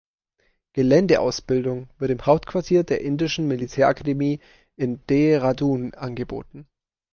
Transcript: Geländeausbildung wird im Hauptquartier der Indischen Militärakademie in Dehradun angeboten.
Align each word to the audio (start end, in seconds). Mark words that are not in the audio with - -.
Geländeausbildung 0.73 1.87
wird 1.99 2.09
im 2.09 2.25
Hauptquartier 2.25 2.81
der 2.83 3.01
Indischen 3.01 3.47
Militärakademie 3.47 4.39
in 4.75 4.99
Dehradun 5.11 5.93
angeboten. 5.93 6.65